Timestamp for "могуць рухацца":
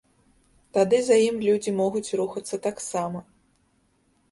1.81-2.61